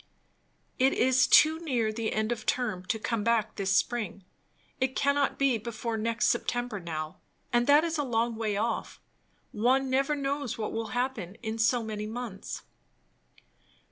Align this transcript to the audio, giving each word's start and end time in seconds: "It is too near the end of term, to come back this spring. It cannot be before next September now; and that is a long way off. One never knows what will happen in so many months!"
"It 0.79 0.93
is 0.93 1.27
too 1.27 1.59
near 1.59 1.93
the 1.93 2.11
end 2.11 2.31
of 2.31 2.47
term, 2.47 2.83
to 2.87 2.97
come 2.97 3.23
back 3.23 3.55
this 3.55 3.77
spring. 3.77 4.23
It 4.79 4.95
cannot 4.95 5.37
be 5.37 5.59
before 5.59 5.95
next 5.95 6.25
September 6.29 6.79
now; 6.79 7.19
and 7.53 7.67
that 7.67 7.83
is 7.83 7.99
a 7.99 8.03
long 8.03 8.35
way 8.35 8.57
off. 8.57 8.99
One 9.51 9.91
never 9.91 10.15
knows 10.15 10.57
what 10.57 10.71
will 10.73 10.87
happen 10.97 11.35
in 11.43 11.59
so 11.59 11.83
many 11.83 12.07
months!" 12.07 12.63